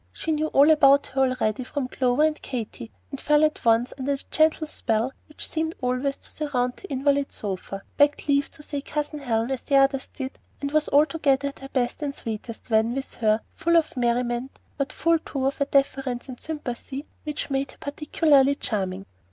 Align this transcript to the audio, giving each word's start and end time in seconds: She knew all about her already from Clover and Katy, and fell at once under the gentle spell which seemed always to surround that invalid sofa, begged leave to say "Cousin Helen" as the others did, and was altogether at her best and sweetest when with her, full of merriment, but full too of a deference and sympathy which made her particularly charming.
She 0.11 0.31
knew 0.31 0.47
all 0.47 0.71
about 0.71 1.05
her 1.13 1.21
already 1.21 1.63
from 1.63 1.87
Clover 1.87 2.23
and 2.23 2.41
Katy, 2.41 2.89
and 3.11 3.21
fell 3.21 3.43
at 3.45 3.63
once 3.63 3.93
under 3.99 4.15
the 4.15 4.23
gentle 4.31 4.65
spell 4.65 5.13
which 5.27 5.47
seemed 5.47 5.75
always 5.79 6.17
to 6.17 6.31
surround 6.31 6.77
that 6.77 6.85
invalid 6.89 7.31
sofa, 7.31 7.83
begged 7.97 8.27
leave 8.27 8.49
to 8.49 8.63
say 8.63 8.81
"Cousin 8.81 9.19
Helen" 9.19 9.51
as 9.51 9.61
the 9.61 9.75
others 9.75 10.09
did, 10.15 10.39
and 10.59 10.71
was 10.71 10.89
altogether 10.89 11.49
at 11.49 11.59
her 11.59 11.69
best 11.69 12.01
and 12.01 12.15
sweetest 12.15 12.71
when 12.71 12.95
with 12.95 13.13
her, 13.13 13.41
full 13.53 13.77
of 13.77 13.95
merriment, 13.95 14.59
but 14.75 14.91
full 14.91 15.19
too 15.19 15.45
of 15.45 15.61
a 15.61 15.65
deference 15.67 16.27
and 16.27 16.39
sympathy 16.39 17.05
which 17.23 17.51
made 17.51 17.69
her 17.69 17.77
particularly 17.77 18.55
charming. 18.55 19.05